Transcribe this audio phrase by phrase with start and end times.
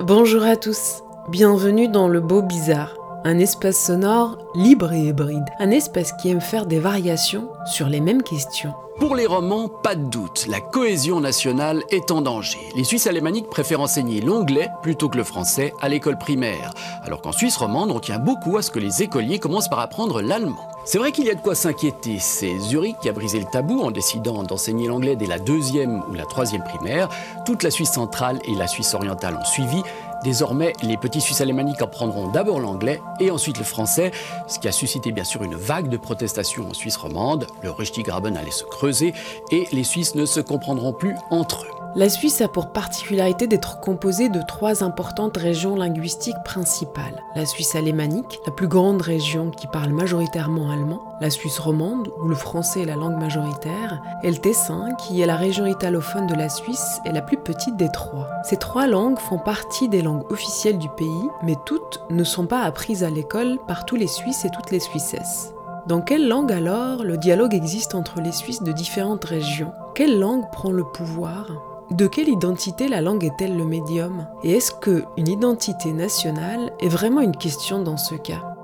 [0.00, 1.02] Bonjour à tous.
[1.28, 6.40] Bienvenue dans le beau bizarre, un espace sonore libre et hybride, un espace qui aime
[6.40, 8.74] faire des variations sur les mêmes questions.
[8.98, 12.58] Pour les romans, pas de doute, la cohésion nationale est en danger.
[12.74, 16.72] Les Suisses alémaniques préfèrent enseigner l'anglais plutôt que le français à l'école primaire,
[17.04, 20.20] alors qu'en Suisse romande, on tient beaucoup à ce que les écoliers commencent par apprendre
[20.20, 20.66] l'allemand.
[20.84, 22.18] C'est vrai qu'il y a de quoi s'inquiéter.
[22.18, 26.14] C'est Zurich qui a brisé le tabou en décidant d'enseigner l'anglais dès la deuxième ou
[26.14, 27.08] la troisième primaire.
[27.44, 29.82] Toute la Suisse centrale et la Suisse orientale ont suivi.
[30.24, 34.10] Désormais, les petits Suisses alémaniques apprendront d'abord l'anglais et ensuite le français,
[34.48, 37.46] ce qui a suscité bien sûr une vague de protestations en Suisse romande.
[37.62, 39.14] Le Richtigraben allait se creuser
[39.50, 41.77] et les Suisses ne se comprendront plus entre eux.
[41.98, 47.24] La Suisse a pour particularité d'être composée de trois importantes régions linguistiques principales.
[47.34, 52.28] La Suisse alémanique, la plus grande région qui parle majoritairement allemand, la Suisse romande, où
[52.28, 56.36] le français est la langue majoritaire, et le Tessin, qui est la région italophone de
[56.36, 58.28] la Suisse et la plus petite des trois.
[58.44, 62.62] Ces trois langues font partie des langues officielles du pays, mais toutes ne sont pas
[62.62, 65.52] apprises à l'école par tous les Suisses et toutes les Suissesses.
[65.88, 69.72] Dans quelle langue alors le dialogue existe entre les Suisses de différentes régions?
[69.96, 71.46] Quelle langue prend le pouvoir?
[71.90, 74.26] De quelle identité la langue est-elle le médium?
[74.44, 78.54] Et est-ce que une identité nationale est vraiment une question dans ce cas?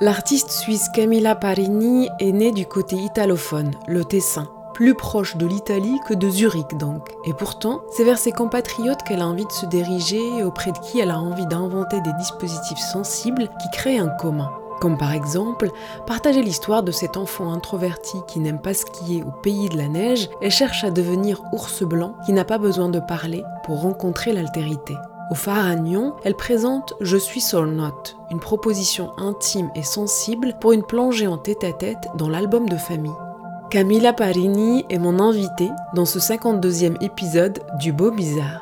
[0.00, 5.98] L'artiste suisse Camilla Parini est née du côté italophone, le Tessin, plus proche de l'Italie
[6.06, 7.08] que de Zurich donc.
[7.24, 10.78] Et pourtant, c'est vers ses compatriotes qu'elle a envie de se diriger et auprès de
[10.78, 14.50] qui elle a envie d'inventer des dispositifs sensibles qui créent un commun.
[14.82, 15.70] Comme par exemple,
[16.08, 20.28] partager l'histoire de cet enfant introverti qui n'aime pas skier au pays de la neige
[20.40, 24.96] et cherche à devenir ours blanc qui n'a pas besoin de parler pour rencontrer l'altérité.
[25.30, 30.54] Au phare à Nyon, elle présente Je suis Soul Note, une proposition intime et sensible
[30.60, 33.12] pour une plongée en tête-à-tête dans l'album de famille.
[33.70, 38.61] Camilla Parini est mon invitée dans ce 52e épisode du Beau Bizarre.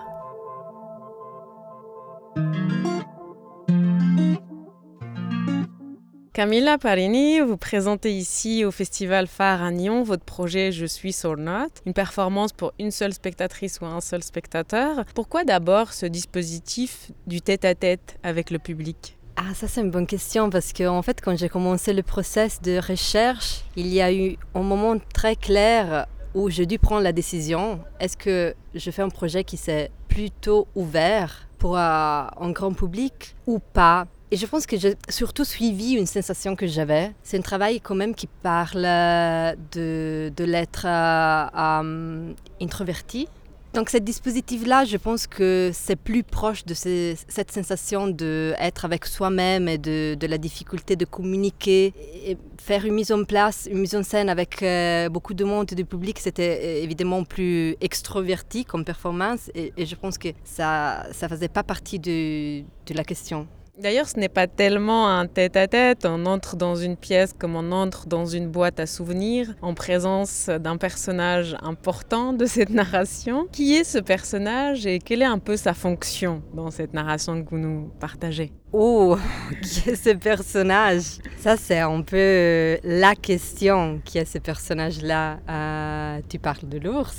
[6.41, 11.37] Camilla Parini, vous présentez ici au Festival Phare à Nyon votre projet Je suis or
[11.37, 15.05] not, une performance pour une seule spectatrice ou un seul spectateur.
[15.15, 19.19] Pourquoi d'abord ce dispositif du tête-à-tête avec le public?
[19.37, 22.62] Ah, ça c'est une bonne question parce que en fait quand j'ai commencé le process
[22.62, 27.12] de recherche, il y a eu un moment très clair où j'ai dû prendre la
[27.12, 27.81] décision.
[28.01, 33.59] Est-ce que je fais un projet qui s'est plutôt ouvert pour un grand public ou
[33.59, 34.07] pas?
[34.32, 37.12] Et je pense que j'ai surtout suivi une sensation que j'avais.
[37.22, 42.32] C'est un travail quand même qui parle de, de l'être euh, euh,
[42.62, 43.26] introverti.
[43.74, 49.68] Donc ce dispositif-là, je pense que c'est plus proche de cette sensation d'être avec soi-même
[49.68, 51.94] et de, de, la difficulté de communiquer.
[52.58, 55.76] Faire une mise en place, une mise en scène avec euh, beaucoup de monde et
[55.76, 59.50] du public, c'était évidemment plus extroverti comme performance.
[59.54, 63.47] Et, et je pense que ça ne faisait pas partie de, de la question.
[63.80, 66.04] D'ailleurs, ce n'est pas tellement un tête-à-tête.
[66.04, 70.50] On entre dans une pièce comme on entre dans une boîte à souvenirs, en présence
[70.50, 73.46] d'un personnage important de cette narration.
[73.50, 77.48] Qui est ce personnage et quelle est un peu sa fonction dans cette narration que
[77.48, 78.52] vous nous partagez?
[78.72, 79.16] Oh,
[79.62, 81.18] qui est ce personnage?
[81.38, 84.02] Ça, c'est un peu euh, la question.
[84.04, 85.38] Qui est ce personnage-là?
[85.48, 87.16] Euh, Tu parles de l'ours?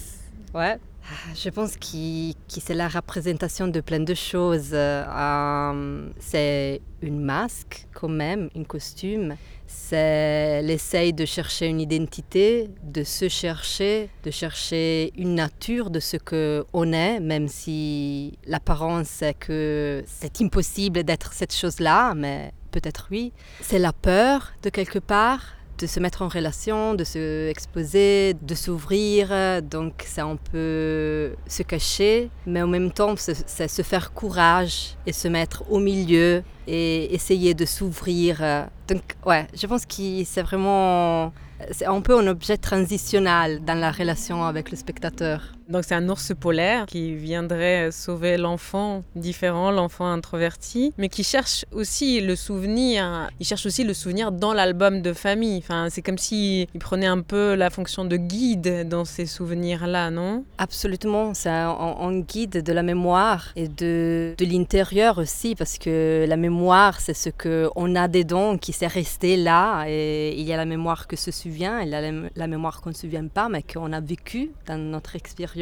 [0.54, 0.78] Ouais.
[1.04, 4.70] Ah, je pense que, c'est la représentation de plein de choses.
[4.74, 9.36] Euh, c'est une masque quand même, un costume.
[9.68, 16.18] C'est l'essai de chercher une identité, de se chercher, de chercher une nature de ce
[16.18, 23.32] qu'on est, même si l'apparence est que c'est impossible d'être cette chose-là, mais peut-être oui.
[23.62, 28.56] C'est la peur de quelque part, de se mettre en relation, de se exposer, de
[28.56, 29.62] s'ouvrir.
[29.62, 35.14] Donc c'est un peu se cacher, mais en même temps c'est se faire courage et
[35.14, 38.42] se mettre au milieu et essayer de s'ouvrir.
[38.88, 41.34] Donc ouais, je pense que c'est vraiment
[41.72, 45.54] c'est un peu un objet transitionnel dans la relation avec le spectateur.
[45.72, 51.66] Donc c'est un ours polaire qui viendrait sauver l'enfant différent, l'enfant introverti, mais qui cherche
[51.72, 53.30] aussi le souvenir.
[53.40, 55.60] Il cherche aussi le souvenir dans l'album de famille.
[55.60, 60.44] Enfin, c'est comme s'il prenait un peu la fonction de guide dans ces souvenirs-là, non?
[60.58, 66.26] Absolument, c'est un, un, guide de la mémoire et de, de l'intérieur aussi, parce que
[66.28, 69.86] la mémoire, c'est ce qu'on a dedans qui s'est resté là.
[69.88, 72.82] Et il y a la mémoire que se souvient, il y a la, la mémoire
[72.82, 75.61] qu'on ne se souvient pas, mais qu'on a vécu dans notre expérience.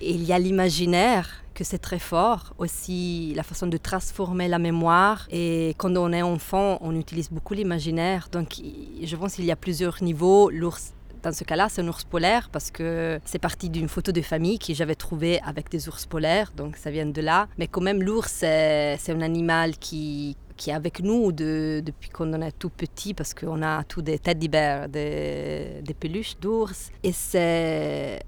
[0.00, 5.26] Il y a l'imaginaire, que c'est très fort, aussi la façon de transformer la mémoire.
[5.30, 8.28] Et quand on est enfant, on utilise beaucoup l'imaginaire.
[8.32, 8.56] Donc
[9.02, 10.50] je pense qu'il y a plusieurs niveaux.
[10.50, 10.92] L'ours
[11.22, 14.58] dans ce cas-là, c'est un ours polaire parce que c'est parti d'une photo de famille
[14.58, 17.46] que j'avais trouvée avec des ours polaires, donc ça vient de là.
[17.58, 22.32] Mais quand même, l'ours, c'est un animal qui, qui est avec nous de, depuis qu'on
[22.40, 26.90] est tout petit parce qu'on a tous des têtes bears, des, des peluches d'ours.
[27.02, 28.20] Et c'est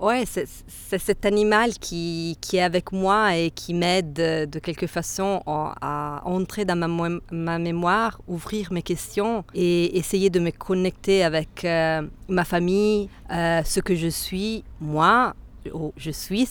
[0.00, 6.22] ouais, c'est cet animal qui, est avec moi et qui m'aide de quelque façon à
[6.24, 12.02] entrer dans ma, ma, mémoire, ouvrir mes questions et essayer de me connecter avec euh,
[12.28, 15.34] ma famille, euh, ce que je suis, moi,
[15.72, 16.48] oh, je suis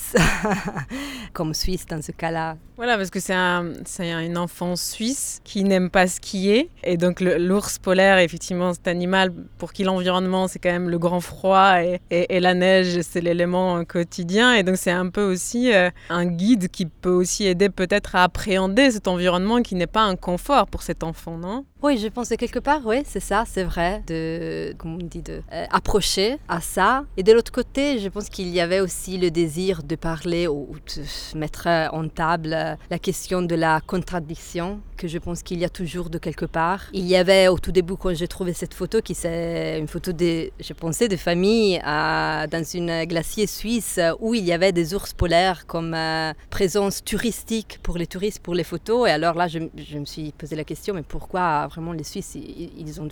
[1.34, 2.58] comme Suisse dans ce cas-là.
[2.76, 6.70] Voilà, parce que c'est un, une enfant suisse qui n'aime pas skier.
[6.84, 11.22] Et donc l'ours polaire, effectivement, cet animal pour qui l'environnement, c'est quand même le grand
[11.22, 11.76] froid
[12.10, 14.54] et, la neige, c'est l'élément quotidien.
[14.54, 18.24] Et donc c'est un peu aussi euh, un guide qui peut aussi aider peut-être à
[18.24, 21.66] appréhender cet environnement qui n'est pas un confort pour cet enfant, non?
[21.84, 25.22] Oui, je pense que quelque part, oui, c'est ça, c'est vrai, de, comme on dit,
[25.22, 27.04] de euh, approcher à ça.
[27.18, 30.78] Et de l'autre côté, je pense qu'il y avait aussi le désir de parler ou
[30.96, 35.70] de mettre en table la question de la contradiction que je pense qu'il y a
[35.70, 36.86] toujours de quelque part.
[36.94, 40.14] Il y avait au tout début quand j'ai trouvé cette photo qui c'est une photo
[40.14, 45.12] de, je pensais, de famille dans une glacier suisse où il y avait des ours
[45.12, 49.10] polaires comme euh, présence touristique pour les touristes pour les photos.
[49.10, 53.02] Et alors là, je, me suis posé la question, mais pourquoi vraiment les Suisses ils
[53.02, 53.10] ont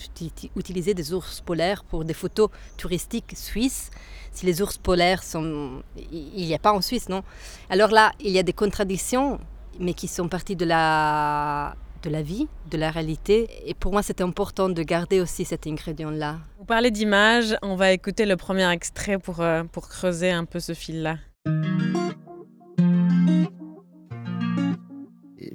[0.56, 3.90] utilisé des ours polaires pour des photos touristiques suisses
[4.32, 5.84] si les ours polaires sont...
[6.12, 7.22] Il n'y a pas en Suisse, non?
[7.70, 9.40] Alors là, il y a des contradictions,
[9.80, 13.48] mais qui sont parties de la de la vie, de la réalité.
[13.66, 16.40] Et pour moi, c'était important de garder aussi cet ingrédient-là.
[16.58, 20.60] Vous parlez d'images, on va écouter le premier extrait pour, euh, pour creuser un peu
[20.60, 21.18] ce fil-là.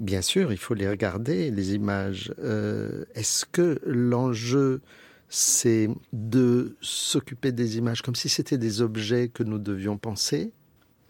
[0.06, 2.32] Bien sûr, il faut les regarder, les images.
[2.38, 4.80] Euh, Est-ce que l'enjeu
[5.28, 10.52] c'est de s'occuper des images comme si c'était des objets que nous devions penser?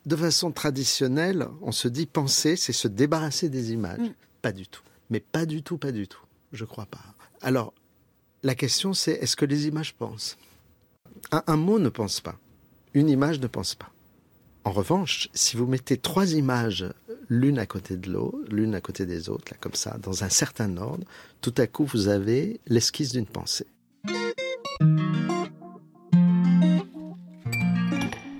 [0.06, 3.98] De façon traditionnelle, on se dit penser, c'est se débarrasser des images.
[4.00, 4.14] Mm.
[4.40, 4.80] Pas du tout.
[5.10, 6.24] Mais pas du tout, pas du tout.
[6.52, 7.04] Je crois pas.
[7.42, 7.74] Alors,
[8.44, 10.38] la question c'est est-ce que les images pensent?
[11.32, 12.38] Un, un mot ne pense pas.
[12.94, 13.92] Une image ne pense pas.
[14.64, 16.86] En revanche, si vous mettez trois images
[17.28, 20.28] l'une à côté de l'autre, l'une à côté des autres, là comme ça, dans un
[20.28, 21.04] certain ordre,
[21.40, 23.66] tout à coup vous avez l'esquisse d'une pensée.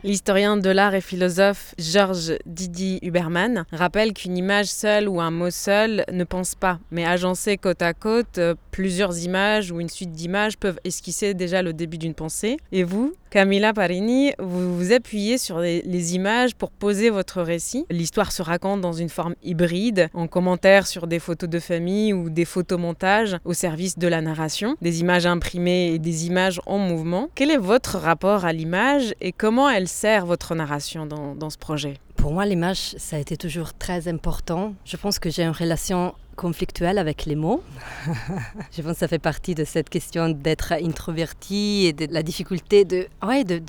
[0.07, 5.51] L'historien de l'art et philosophe Georges Didi Huberman rappelle qu'une image seule ou un mot
[5.51, 10.13] seul ne pense pas, mais agencé côte à côte, euh, plusieurs images ou une suite
[10.13, 12.57] d'images peuvent esquisser déjà le début d'une pensée.
[12.71, 17.85] Et vous, Camilla Parini, vous vous appuyez sur les, images pour poser votre récit.
[17.91, 22.31] L'histoire se raconte dans une forme hybride, en commentaire sur des photos de famille ou
[22.31, 27.29] des photomontages au service de la narration, des images imprimées et des images en mouvement.
[27.35, 31.99] Quel est votre rapport à l'image et comment elle sert votre narration dans ce projet?
[32.27, 34.75] Pour moi, l'image, ça a été toujours très important.
[34.85, 37.63] Je pense que j'ai une relation conflictuelle avec les mots.
[38.77, 42.85] je pense que ça fait partie de cette question d'être introverti et de la difficulté
[42.85, 43.63] de, ouais, de,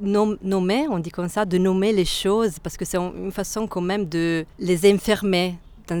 [0.00, 3.82] nommer, on dit comme ça, de nommer les choses, parce que c'est une façon quand
[3.82, 6.00] même de les enfermer dans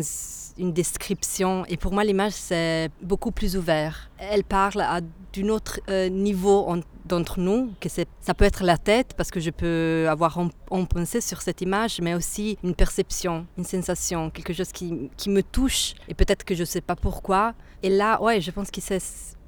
[0.56, 1.66] une description.
[1.68, 4.08] Et pour moi, l'image, c'est beaucoup plus ouvert.
[4.16, 6.66] Elle parle à d'un autre euh, niveau
[7.04, 10.84] d'entre nous, que ça peut être la tête, parce que je peux avoir en, en,
[10.84, 15.42] pensée sur cette image, mais aussi une perception, une sensation, quelque chose qui, qui me
[15.42, 17.54] touche, et peut-être que je ne sais pas pourquoi.
[17.82, 19.02] Et là, ouais, je pense que c'est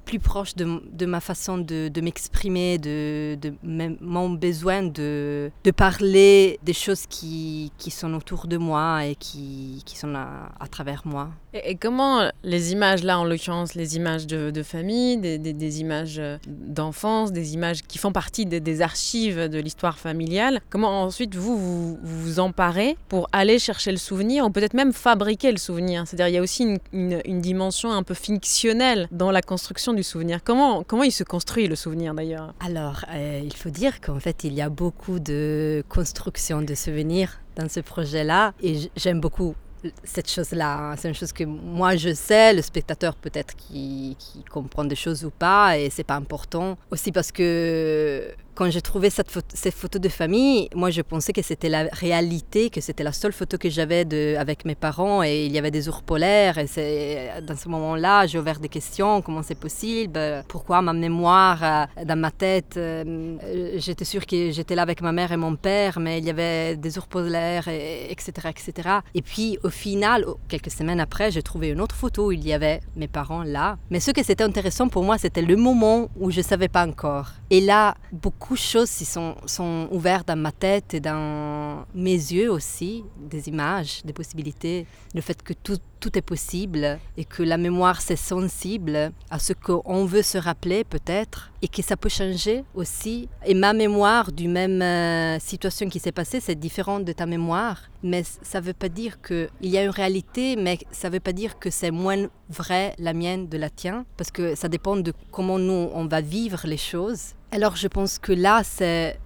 [0.07, 6.73] plus proche de, de, ma façon de, m'exprimer, de, de, mon besoin de, parler des
[6.73, 11.29] choses qui, qui, sont autour de moi et qui, qui sont à, à, travers moi.
[11.53, 17.33] Et, comment les images, là en l'occurrence, les images de, famille, des, des, images d'enfance,
[17.33, 21.97] des images qui font partie des, des archives de l'histoire familiale, comment ensuite vous, vous
[22.01, 26.03] vous emparez pour aller chercher le souvenir ou peut-être même fabriquer le souvenir?
[26.07, 29.96] C'est-à-dire il y a aussi une, une, une dimension un peu fictionnelle dans la construction
[29.97, 30.39] du souvenir.
[30.43, 32.53] Comment, comment il se construit le souvenir d'ailleurs?
[32.59, 37.39] Alors, euh, il faut dire qu'en fait, il y a beaucoup de construction de souvenirs
[37.55, 38.53] dans ce projet-là.
[38.61, 39.55] Et j'aime beaucoup
[40.03, 40.95] cette chose-là.
[40.97, 45.23] C'est une chose que moi je sais, le spectateur peut-être qui, qui comprend des choses
[45.23, 46.77] ou pas, et c'est pas important.
[46.91, 51.31] Aussi parce que quand j'ai trouvé cette photo, ces photos de famille, moi je pensais
[51.31, 55.45] que c'était la réalité, que c'était la seule photo que j'avais avec mes parents et
[55.45, 56.57] il y avait des ours polaires.
[56.57, 62.03] Et dans ce moment-là, j'ai ouvert des questions comment c'est possible Pourquoi ma mémoire euh,
[62.03, 63.37] dans ma tête euh,
[63.75, 66.77] J'étais sûre que j'étais là avec ma mère et mon père, mais il y avait
[66.77, 68.89] des ours polaires, et, etc., etc.
[69.13, 72.53] Et puis au final, quelques semaines après, j'ai trouvé une autre photo où il y
[72.53, 73.77] avait mes parents là.
[73.91, 77.33] Mais ce qui était intéressant pour moi, c'était le moment où je savais pas encore.
[77.51, 82.13] Et là, beaucoup beaucoup de choses sont, sont ouvertes dans ma tête et dans mes
[82.13, 87.43] yeux aussi, des images, des possibilités, le fait que tout, tout est possible et que
[87.43, 92.07] la mémoire c'est sensible à ce qu'on veut se rappeler peut-être et que ça peut
[92.07, 93.27] changer aussi.
[93.45, 97.81] Et ma mémoire du même euh, situation qui s'est passée, c'est différent de ta mémoire,
[98.01, 101.19] mais ça ne veut pas dire qu'il y a une réalité, mais ça ne veut
[101.19, 104.95] pas dire que c'est moins vrai la mienne de la tienne, parce que ça dépend
[104.95, 107.33] de comment nous on va vivre les choses.
[107.51, 108.61] Alors je pense que là,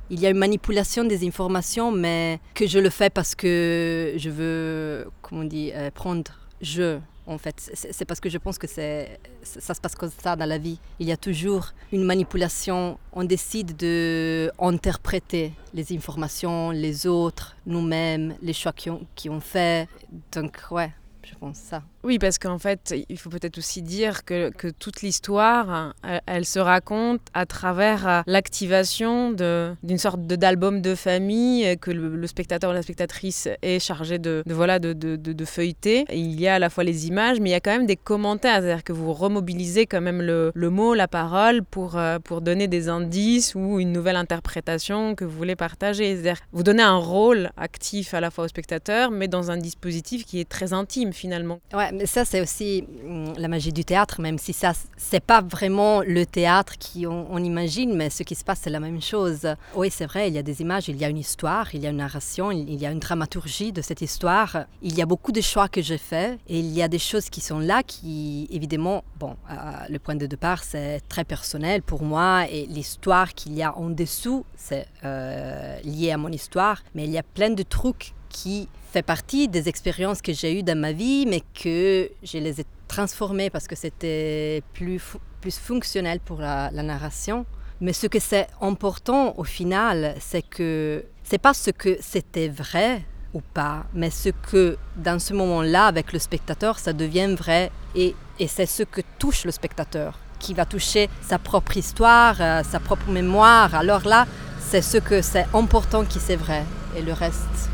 [0.10, 4.30] il y a une manipulation des informations, mais que je le fais parce que je
[4.30, 7.00] veux, comment on dit, euh, prendre je.
[7.28, 10.58] En fait, c'est parce que je pense que ça se passe comme ça dans la
[10.58, 10.80] vie.
[11.00, 12.98] Il y a toujours une manipulation.
[13.14, 19.88] On décide de interpréter les informations, les autres, nous-mêmes, les choix qui ont fait.
[20.32, 20.92] Donc ouais,
[21.24, 21.84] je pense ça.
[22.04, 25.94] Oui, parce qu'en fait, il faut peut-être aussi dire que, toute l'histoire,
[26.26, 32.72] elle, se raconte à travers euh, l'activation d'une sorte d'album de famille que le, spectateur
[32.72, 36.06] ou la spectatrice est chargé de, voilà, de, de, de, feuilleter.
[36.12, 37.96] il y a à la fois les images, mais il y a quand même des
[37.96, 42.42] commentaires, c'est-à-dire que vous remobilisez quand même le, le, mot, la parole pour, euh, pour
[42.42, 46.16] donner des indices ou une nouvelle interprétation que vous voulez partager.
[46.16, 50.26] C'est-à-dire vous donnez un rôle actif à la fois au spectateur, mais dans un dispositif
[50.26, 51.60] qui est très intime finalement.
[51.74, 55.42] Ouais, mais ça, c'est aussi hum, la magie du théâtre, même si ça, c'est pas
[55.42, 59.48] vraiment le théâtre qu'on on imagine, mais ce qui se passe, c'est la même chose.
[59.76, 61.88] Oui, c'est vrai, il y a des images, il y a une histoire, il y
[61.88, 64.66] a une narration, il y a une dramaturgie de cette histoire.
[64.82, 67.30] Il y a beaucoup de choix que j'ai faits et il y a des choses
[67.30, 69.54] qui sont là qui, évidemment, bon, euh,
[69.90, 73.90] le point de départ, c'est très personnel pour moi et l'histoire qu'il y a en
[73.90, 78.68] dessous, c'est euh, lié à mon histoire, mais il y a plein de trucs qui
[78.92, 82.66] fait partie des expériences que j'ai eues dans ma vie, mais que je les ai
[82.88, 85.02] transformées parce que c'était plus,
[85.40, 87.46] plus fonctionnel pour la, narration.
[87.80, 93.04] Mais ce que c'est important au final, c'est que c'est pas ce que c'était vrai
[93.34, 98.14] ou pas, mais ce que dans ce moment-là, avec le spectateur, ça devient vrai et,
[98.40, 102.82] et c'est ce que touche le spectateur, qui va toucher sa propre histoire, euh, sa
[102.82, 103.74] propre mémoire.
[103.74, 104.28] Alors là,
[104.60, 106.66] c'est ce que c'est important qui c'est vrai
[106.98, 107.71] et le reste,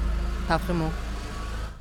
[0.48, 0.92] pas vraiment.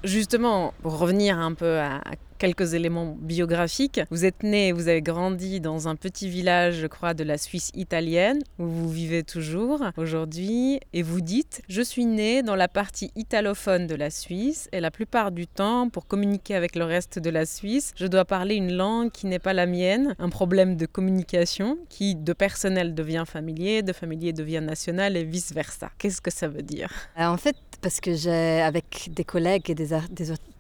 [0.05, 2.01] Justement, pour revenir un peu à,
[2.37, 4.01] quelques éléments biographiques.
[4.11, 7.71] Vous êtes né, vous avez grandi dans un petit village, je crois, de la Suisse
[7.75, 13.11] italienne, où vous vivez toujours aujourd'hui, et vous dites Je suis né dans la partie
[13.17, 17.31] italophone de la Suisse, et la plupart du temps, pour communiquer avec le reste de
[17.31, 20.87] la Suisse, je dois parler une langue qui n'est pas la mienne, un problème de
[20.87, 25.91] communication qui, de personnel, devient familier, de familier devient national, et vice-versa.
[25.99, 26.91] Qu'est-ce que ça veut dire?
[27.19, 29.89] Euh, En fait, parce que j'ai, avec des collègues et des,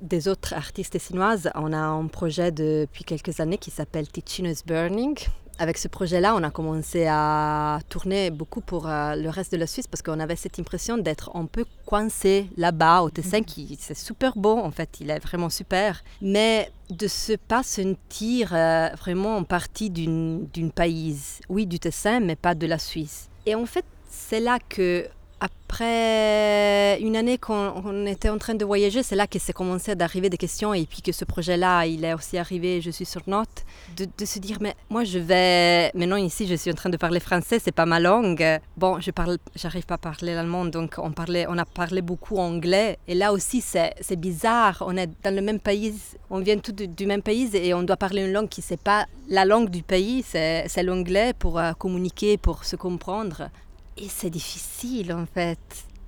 [0.01, 4.63] des, autres artistes chinoises, on a un projet depuis quelques années qui s'appelle Ticino is
[4.67, 5.17] Burning.
[5.59, 9.67] Avec ce projet-là, on a commencé à tourner beaucoup pour euh, le reste de la
[9.67, 13.97] Suisse parce qu'on avait cette impression d'être un peu coincé là-bas au Tessin, qui c'est
[13.97, 19.39] super beau en fait, il est vraiment super, mais de se pas sentir euh, vraiment
[19.39, 21.19] en partie d'une pays,
[21.49, 23.31] oui du Tessin, mais pas de la Suisse.
[23.47, 25.09] Et en fait, c'est là que
[25.41, 30.31] après une année qu'on était en train de voyager, c'est là que c'est commencé d'arriver
[30.31, 33.65] des questions et puis que ce projet-là, il est aussi arrivé, je suis sur note,
[33.97, 37.21] de, se dire, mais moi je vais, maintenant ici je suis en train de parler
[37.21, 38.45] français, c'est pas ma langue.
[38.77, 42.39] Bon, je parle, j'arrive pas à parler l'allemand, donc on, parlait, on a parlé beaucoup
[42.39, 42.99] anglais.
[43.09, 45.95] Et là aussi, c'est bizarre, on est dans le même pays,
[46.31, 49.07] on vient tous du, même pays et on doit parler une langue qui n'est pas
[49.29, 53.51] la langue du pays, c'est l'anglais pour euh, communiquer, pour se comprendre.
[53.99, 55.59] Et c'est difficile en fait.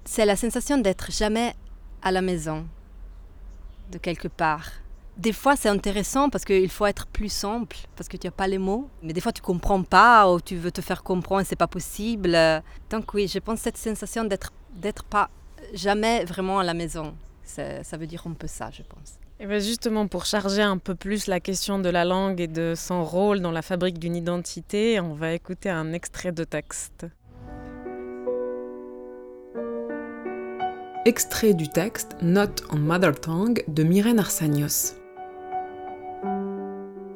[0.04, 1.54] C'est la sensation d'être jamais
[2.02, 2.66] à la maison,
[3.90, 4.71] de quelque part.
[5.16, 8.47] Des fois, c'est intéressant parce qu'il faut être plus simple, parce que tu n'as pas
[8.47, 8.88] les mots.
[9.02, 12.38] Mais des fois, tu comprends pas ou tu veux te faire comprendre c'est pas possible.
[12.88, 15.28] Donc oui, je pense cette sensation d'être d'être pas
[15.75, 17.16] jamais vraiment à la maison.
[17.42, 19.18] Ça veut dire un peu ça, je pense.
[19.40, 22.75] Et bien justement, pour charger un peu plus la question de la langue et de
[22.76, 27.07] son rôle dans la fabrique d'une identité, on va écouter un extrait de texte.
[31.09, 34.93] Extrait du texte Not on Mother Tongue de Myrène Arsanios.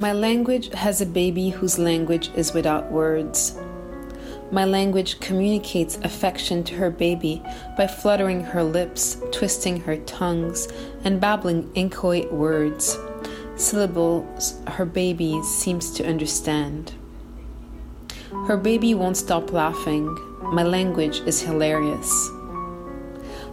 [0.01, 3.55] My language has a baby whose language is without words.
[4.51, 7.43] My language communicates affection to her baby
[7.77, 10.69] by fluttering her lips, twisting her tongues,
[11.05, 12.97] and babbling inchoate words,
[13.57, 16.95] syllables her baby seems to understand.
[18.47, 20.07] Her baby won't stop laughing.
[20.45, 22.31] My language is hilarious.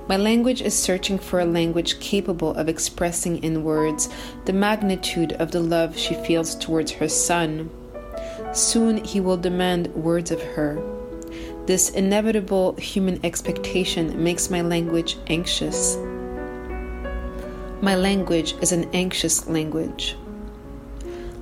[0.09, 4.09] My language is searching for a language capable of expressing in words
[4.45, 7.69] the magnitude of the love she feels towards her son.
[8.51, 10.81] Soon he will demand words of her.
[11.67, 15.95] This inevitable human expectation makes my language anxious.
[17.79, 20.17] My language is an anxious language.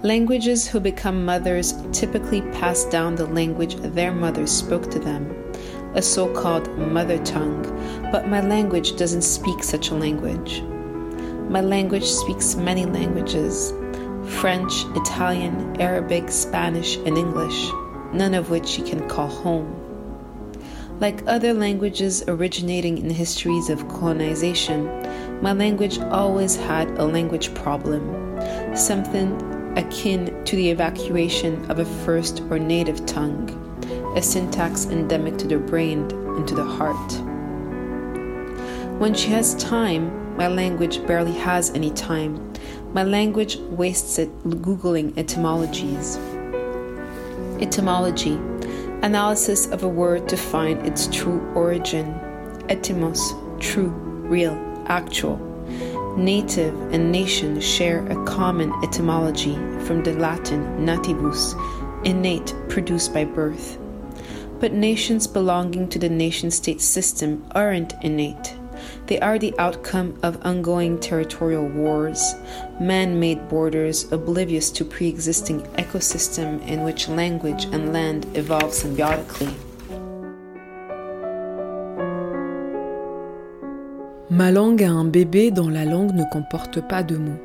[0.04, 5.34] Languages who become mothers typically pass down the language their mothers spoke to them,
[5.98, 7.64] a so called mother tongue,
[8.12, 10.62] but my language doesn't speak such a language.
[11.50, 13.74] My language speaks many languages
[14.40, 17.72] French, Italian, Arabic, Spanish, and English,
[18.14, 19.74] none of which you can call home.
[21.00, 24.86] Like other languages originating in histories of colonization,
[25.42, 28.04] my language always had a language problem,
[28.76, 29.34] something
[29.76, 33.67] akin to the evacuation of a first or native tongue,
[34.18, 37.12] a syntax endemic to the brain and to the heart.
[39.00, 42.52] When she has time, my language barely has any time.
[42.94, 46.18] My language wastes it Googling etymologies.
[47.62, 48.40] Etymology
[49.04, 52.08] analysis of a word to find its true origin.
[52.70, 53.90] Etymos, true,
[54.30, 54.58] real,
[54.88, 55.38] actual.
[56.18, 59.54] Native and nation share a common etymology
[59.86, 61.54] from the Latin nativus,
[62.04, 63.78] innate, produced by birth.
[64.60, 68.56] But nations belonging to the nation state system aren't innate.
[69.08, 72.36] They are the outcome of ongoing territorial wars,
[72.80, 79.54] man made borders oblivious to pre existing ecosystem in which language and land evolve symbiotically.
[84.30, 87.40] Ma langue a un bébé dont la langue ne comporte pas de mots.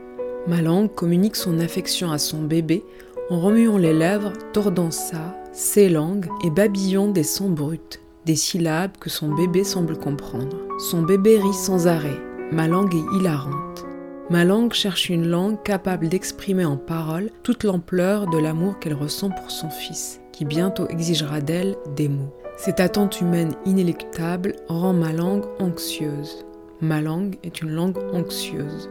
[0.46, 2.82] Ma langue communique son affection à son bébé
[3.30, 8.96] en remuant les lèvres, tordant sa, ses langues et babillant des sons bruts, des syllabes
[8.98, 10.56] que son bébé semble comprendre.
[10.78, 12.18] Son bébé rit sans arrêt.
[12.50, 13.84] Ma langue est hilarante.
[14.30, 19.28] Ma langue cherche une langue capable d'exprimer en paroles toute l'ampleur de l'amour qu'elle ressent
[19.28, 22.32] pour son fils, qui bientôt exigera d'elle des mots.
[22.56, 26.46] Cette attente humaine inéluctable rend ma langue anxieuse.
[26.80, 28.88] Ma langue est une langue anxieuse.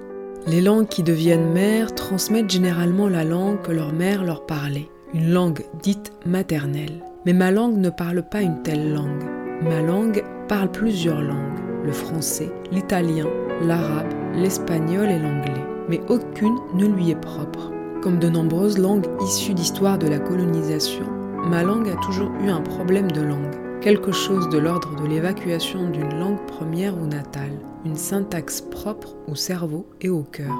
[0.47, 5.31] Les langues qui deviennent mères transmettent généralement la langue que leur mère leur parlait, une
[5.31, 7.03] langue dite maternelle.
[7.25, 9.23] Mais ma langue ne parle pas une telle langue.
[9.61, 13.27] Ma langue parle plusieurs langues, le français, l'italien,
[13.61, 15.65] l'arabe, l'espagnol et l'anglais.
[15.89, 17.71] Mais aucune ne lui est propre.
[18.01, 21.05] Comme de nombreuses langues issues d'histoire de la colonisation,
[21.45, 25.89] ma langue a toujours eu un problème de langue quelque chose de l'ordre de l'évacuation
[25.89, 30.53] d'une langue première ou natale, une syntaxe propre au cerveau et au cœur.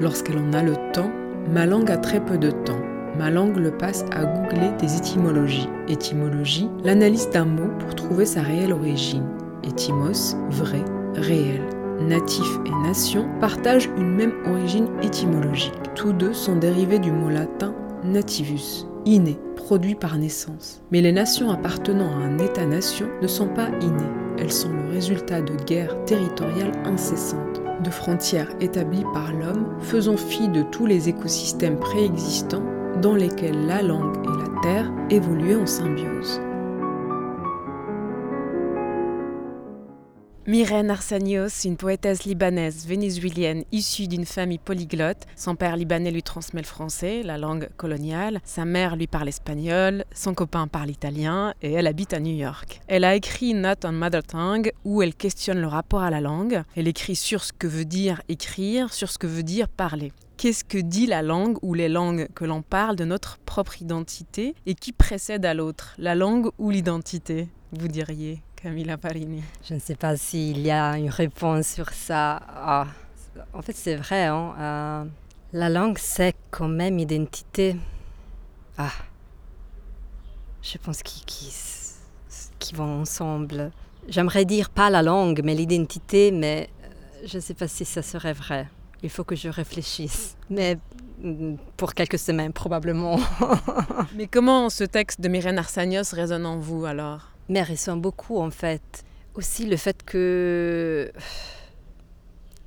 [0.00, 1.10] Lorsqu'elle en a le temps,
[1.48, 2.80] ma langue a très peu de temps.
[3.18, 5.68] Ma langue le passe à googler des étymologies.
[5.88, 9.26] Étymologie, l'analyse d'un mot pour trouver sa réelle origine.
[9.64, 11.62] Étymos, vrai, réel.
[12.00, 15.72] Natif et nation partagent une même origine étymologique.
[15.94, 17.74] Tous deux sont dérivés du mot latin
[18.04, 20.82] nativus, inné, produit par naissance.
[20.92, 24.12] Mais les nations appartenant à un État-nation ne sont pas innées.
[24.38, 30.48] Elles sont le résultat de guerres territoriales incessantes, de frontières établies par l'homme, faisant fi
[30.48, 32.62] de tous les écosystèmes préexistants
[33.00, 36.40] dans lesquels la langue et la terre évoluaient en symbiose.
[40.48, 45.24] Myrène Arsanios, une poétesse libanaise vénézuélienne issue d'une famille polyglotte.
[45.34, 48.38] Son père libanais lui transmet le français, la langue coloniale.
[48.44, 52.80] Sa mère lui parle espagnol, son copain parle italien et elle habite à New York.
[52.86, 56.62] Elle a écrit Not on Mother Tongue où elle questionne le rapport à la langue.
[56.76, 60.12] Elle écrit sur ce que veut dire écrire, sur ce que veut dire parler.
[60.36, 64.54] Qu'est-ce que dit la langue ou les langues que l'on parle de notre propre identité
[64.64, 68.42] et qui précède à l'autre, la langue ou l'identité, vous diriez?
[68.56, 72.40] Camilla Parini Je ne sais pas s'il y a une réponse sur ça.
[72.48, 72.86] Ah,
[73.52, 74.24] en fait, c'est vrai.
[74.24, 75.04] Hein, euh,
[75.52, 77.76] la langue, c'est quand même identité.
[78.78, 78.90] Ah,
[80.62, 83.70] je pense qu'ils vont ensemble.
[84.08, 88.02] J'aimerais dire pas la langue, mais l'identité, mais euh, je ne sais pas si ça
[88.02, 88.68] serait vrai.
[89.02, 90.36] Il faut que je réfléchisse.
[90.48, 90.78] Mais
[91.20, 93.20] mm, pour quelques semaines, probablement.
[94.16, 97.35] Mais comment ce texte de Myrène Arsanios résonne en vous alors?
[97.48, 99.04] Mais ressent beaucoup en fait.
[99.34, 101.10] Aussi le fait que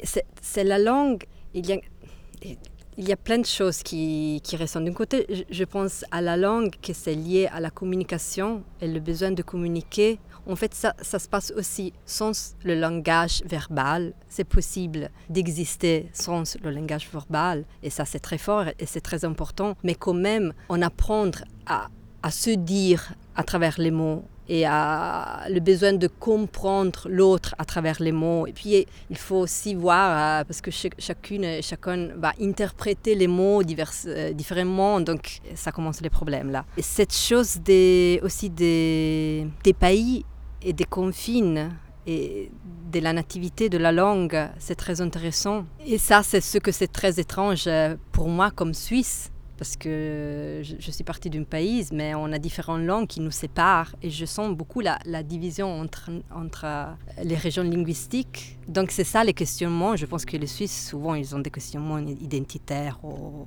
[0.03, 1.23] c'est c'est la langue.
[1.53, 1.77] Il y a,
[2.97, 4.85] il y a plein de choses qui, qui ressonnent.
[4.85, 8.87] D'un côté, je- je pense à la langue, que c'est lié à la communication et
[8.87, 10.19] le besoin de communiquer.
[10.45, 12.31] En fait, ça, ça se passe aussi sans
[12.63, 14.13] le langage verbal.
[14.29, 17.65] C'est possible d'exister sans le langage verbal.
[17.83, 19.75] Et ça, c'est très fort et c'est très important.
[19.83, 21.29] Mais quand même, on apprend
[21.65, 21.87] à,
[22.23, 27.97] à se dire à travers les mots et le besoin de comprendre l'autre à travers
[28.01, 28.47] les mots.
[28.47, 33.13] Et puis, il faut aussi voir, euh, parce que ch- chacune et chacun va interpréter
[33.13, 36.65] les mots divers, euh, différemment, donc ça commence les problèmes là.
[36.77, 40.25] Et cette chose des, aussi des, des pays
[40.63, 41.69] et des confines
[42.07, 42.49] et
[42.91, 45.65] de la nativité de la langue, c'est très intéressant.
[45.85, 50.61] Et ça, c'est ce que c'est très étrange euh, pour moi comme Suisse, parce que
[50.63, 54.09] je, je suis partie d'un pays, mais on a différentes langues qui nous séparent, et
[54.09, 56.09] je sens beaucoup la, la division entre,
[56.43, 56.85] entre euh,
[57.29, 58.57] les régions linguistiques.
[58.67, 59.95] Donc c'est ça les questionnements.
[59.97, 62.97] Je pense que les Suisses, souvent, ils ont des questionnements identitaires.
[63.03, 63.45] Ou...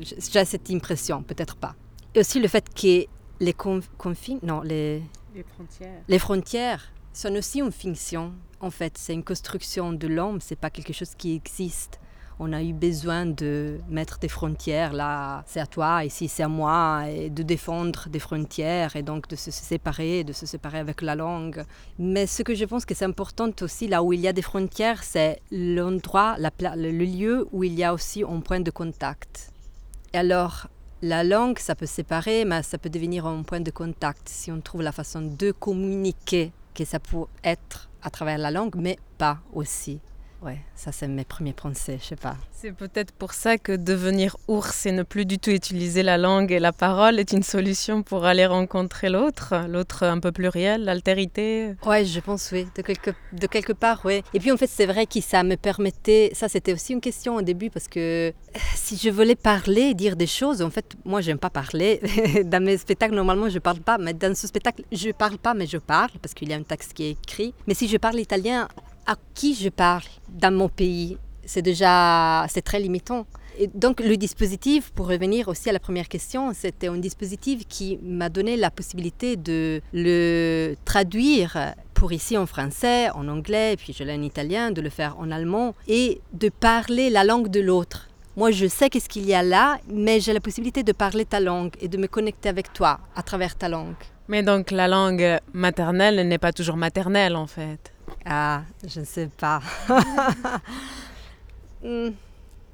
[0.00, 1.74] J'ai cette impression, peut-être pas.
[2.14, 3.04] Et aussi le fait que
[3.40, 5.02] les conf- confines, non, les,
[5.34, 6.00] Les frontières.
[6.08, 8.32] les frontières sont aussi une fiction.
[8.60, 12.00] En fait, c'est une construction de l'homme, c'est pas quelque chose qui existe.
[12.38, 14.92] On a eu besoin de mettre des frontières.
[14.92, 19.26] Là, c'est à toi, ici, c'est à moi, et de défendre des frontières et donc
[19.28, 21.64] de se séparer, de se séparer avec la langue.
[21.98, 24.42] Mais ce que je pense que c'est important aussi, là où il y a des
[24.42, 29.50] frontières, c'est l'endroit, le lieu où il y a aussi un point de contact.
[30.12, 30.68] Et alors,
[31.00, 34.60] la langue, ça peut séparer, mais ça peut devenir un point de contact si on
[34.60, 39.38] trouve la façon de communiquer, que ça peut être à travers la langue, mais pas
[39.54, 40.00] aussi.
[40.46, 42.36] Ouais, ça c'est mes premiers pensées, je sais pas.
[42.52, 46.52] C'est peut-être pour ça que devenir ours et ne plus du tout utiliser la langue
[46.52, 51.74] et la parole est une solution pour aller rencontrer l'autre, l'autre un peu pluriel, l'altérité.
[51.84, 54.22] Ouais, je pense, oui, de quelque, de quelque part, oui.
[54.34, 57.34] Et puis en fait, c'est vrai que ça me permettait, ça c'était aussi une question
[57.34, 61.22] au début, parce que euh, si je voulais parler, dire des choses, en fait, moi
[61.22, 62.00] j'aime pas parler.
[62.44, 65.66] dans mes spectacles, normalement, je parle pas, mais dans ce spectacle, je parle pas, mais
[65.66, 67.52] je parle, parce qu'il y a un texte qui est écrit.
[67.66, 68.68] Mais si je parle italien,
[69.06, 73.26] à qui je parle dans mon pays C'est déjà, c'est très limitant.
[73.58, 77.98] Et donc le dispositif, pour revenir aussi à la première question, c'était un dispositif qui
[78.02, 84.04] m'a donné la possibilité de le traduire pour ici en français, en anglais, puis je
[84.04, 88.08] l'ai en italien, de le faire en allemand et de parler la langue de l'autre.
[88.36, 91.40] Moi, je sais qu'est-ce qu'il y a là, mais j'ai la possibilité de parler ta
[91.40, 93.94] langue et de me connecter avec toi à travers ta langue.
[94.28, 97.92] Mais donc la langue maternelle n'est pas toujours maternelle en fait.
[98.28, 99.60] Ah, je ne sais pas.
[101.82, 102.10] Hmm.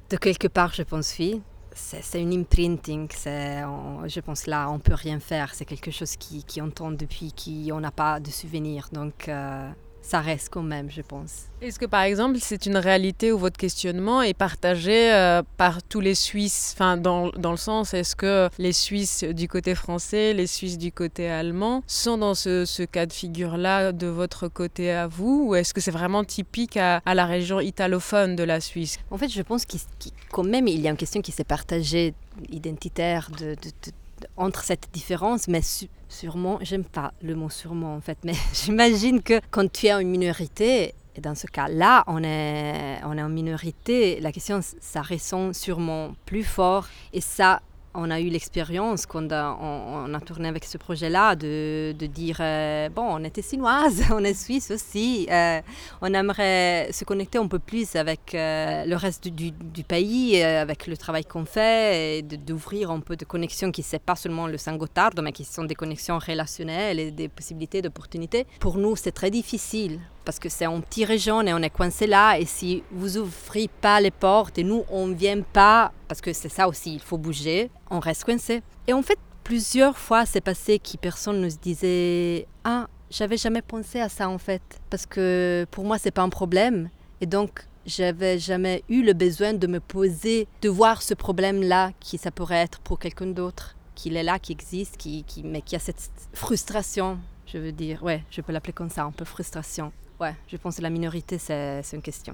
[0.09, 1.41] De quelque part, je pense, oui.
[1.75, 3.07] C'est une imprinting.
[3.15, 5.53] c'est- on- je pense là, on peut rien faire.
[5.55, 8.89] C'est quelque chose qui, qui entend depuis qu'on n'a pas de souvenirs.
[8.91, 9.69] Donc, euh,
[10.05, 11.43] ça reste quand même, je pense.
[11.61, 16.01] Est-ce que par exemple c'est une réalité où votre questionnement est partagé euh, par tous
[16.01, 16.71] les Suisses?
[16.75, 20.91] Enfin, dans, dans le sens, est-ce que les Suisses du côté français, les Suisses du
[20.91, 25.45] côté allemand sont dans ce, ce cas de figure-là de votre côté à vous?
[25.47, 28.97] Ou est-ce que c'est vraiment typique à, à la région italophone de la Suisse?
[29.09, 29.79] En fait, je pense qu'il
[30.31, 32.13] quand même, il y a une question qui s'est partagée
[32.51, 33.91] identitaire de, de-
[34.37, 35.61] entre cette différence, mais
[36.13, 40.09] sûrement, j'aime pas le mot sûrement en fait, mais j'imagine que quand tu es une
[40.09, 45.53] minorité, et dans ce cas-là, on est, on est en minorité, la question, ça ressent
[45.53, 47.61] sûrement plus fort, et ça,
[47.95, 52.89] on a eu l'expérience quand on, a tourné avec ce projet-là de, de dire, euh,
[52.89, 55.61] bon, on était chinoise, on est suisse aussi, euh,
[56.01, 59.53] on aimerait se connecter un peu plus avec euh, le reste du,
[59.83, 63.97] pays, avec le travail qu'on fait, et d'ouvrir un peu de connexions qui ne sont
[64.03, 68.47] pas seulement le Saint-Gothard, mais qui sont des connexions relationnelles et des possibilités d'opportunités.
[68.59, 72.07] Pour nous, c'est très difficile parce que c'est une petite région et on est coincé
[72.07, 72.37] là.
[72.37, 76.33] Et si vous ouvrez pas les portes et nous, on ne vient pas, parce que
[76.33, 78.61] c'est ça aussi, il faut bouger, on reste coincé.
[78.87, 83.99] Et en fait, plusieurs fois, c'est passé que personne nous disait Ah, j'avais jamais pensé
[83.99, 86.89] à ça en fait, parce que pour moi, c'est pas un problème.
[87.21, 92.17] Et donc, j'avais jamais eu le besoin de me poser, de voir ce problème-là, qui
[92.17, 95.75] ça pourrait être pour quelqu'un d'autre, qu'il est là, qui existe, qui, qui, mais qui
[95.75, 98.01] a cette frustration, je veux dire.
[98.03, 99.91] Ouais, je peux l'appeler comme ça, un peu frustration.
[100.23, 102.33] Ouais, je pense que la minorité, c'est une question.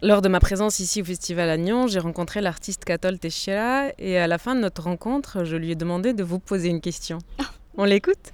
[0.00, 4.26] Lors de ma présence ici au Festival Agnon, j'ai rencontré l'artiste Catol Teixeira et à
[4.26, 7.18] la fin de notre rencontre, je lui ai demandé de vous poser une question.
[7.76, 8.32] On l'écoute?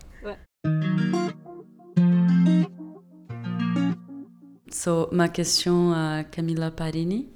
[4.71, 7.27] So, ma question à Camilla Parini,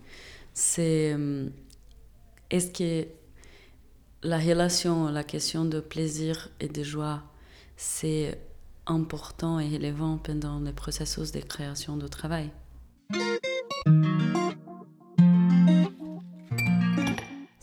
[0.55, 1.49] c'est euh,
[2.51, 3.09] est-ce que
[4.23, 7.25] la relation, la question de plaisir et de joie,
[7.77, 8.39] c'est
[8.87, 12.51] important et relevant pendant le processus de création de travail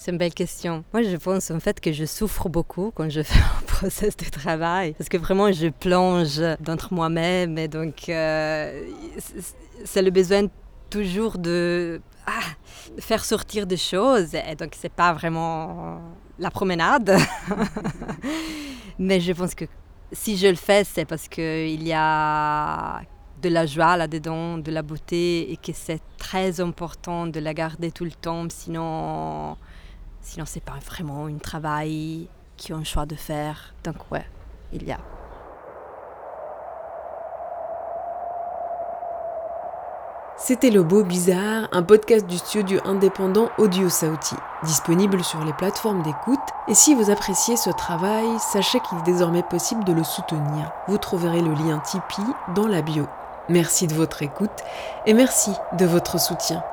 [0.03, 0.83] C'est une belle question.
[0.91, 4.25] Moi, je pense en fait que je souffre beaucoup quand je fais un process de
[4.25, 4.95] travail.
[4.97, 7.57] Parce que vraiment, je plonge d'entre moi-même.
[7.57, 8.85] Et donc, euh,
[9.85, 10.47] c'est le besoin
[10.89, 12.31] toujours de ah,
[12.99, 14.35] faire sortir des choses.
[14.35, 16.01] Et donc, c'est pas vraiment
[16.37, 17.17] la promenade.
[18.99, 19.65] Mais je pense que
[20.13, 23.01] si je le fais, c'est parce qu'il y a
[23.41, 27.91] de la joie là-dedans, de la beauté, et que c'est très important de la garder
[27.91, 28.47] tout le temps.
[28.49, 29.57] Sinon,
[30.23, 33.75] Sinon, c'est pas vraiment un travail qui ont le choix de faire.
[33.83, 34.25] Donc, ouais,
[34.71, 34.99] il y a.
[40.35, 46.01] C'était Le Beau Bizarre, un podcast du studio indépendant Audio Sauti, disponible sur les plateformes
[46.01, 46.39] d'écoute.
[46.67, 50.71] Et si vous appréciez ce travail, sachez qu'il est désormais possible de le soutenir.
[50.87, 53.05] Vous trouverez le lien Tipeee dans la bio.
[53.47, 54.63] Merci de votre écoute
[55.05, 56.63] et merci de votre soutien.